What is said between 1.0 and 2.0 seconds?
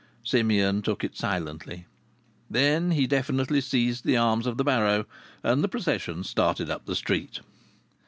it silently.